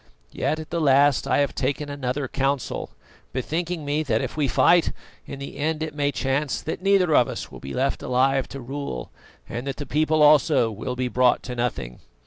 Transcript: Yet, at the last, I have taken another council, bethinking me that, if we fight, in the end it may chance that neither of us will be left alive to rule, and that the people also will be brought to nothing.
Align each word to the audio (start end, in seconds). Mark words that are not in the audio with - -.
Yet, 0.31 0.57
at 0.59 0.71
the 0.71 0.81
last, 0.81 1.27
I 1.27 1.37
have 1.41 1.53
taken 1.53 1.87
another 1.87 2.27
council, 2.27 2.89
bethinking 3.33 3.85
me 3.85 4.01
that, 4.01 4.19
if 4.19 4.35
we 4.35 4.47
fight, 4.47 4.93
in 5.27 5.37
the 5.37 5.57
end 5.57 5.83
it 5.83 5.93
may 5.93 6.11
chance 6.11 6.59
that 6.59 6.81
neither 6.81 7.13
of 7.15 7.27
us 7.27 7.51
will 7.51 7.59
be 7.59 7.75
left 7.75 8.01
alive 8.01 8.47
to 8.47 8.59
rule, 8.61 9.11
and 9.47 9.67
that 9.67 9.77
the 9.77 9.85
people 9.85 10.23
also 10.23 10.71
will 10.71 10.95
be 10.95 11.07
brought 11.07 11.43
to 11.43 11.55
nothing. 11.55 11.99